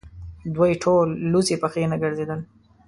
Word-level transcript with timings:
دوی 0.55 0.71
ټول 0.83 1.07
لڅې 1.31 1.55
پښې 1.61 1.83
نه 1.91 1.97
ګرځېدل. 2.03 2.39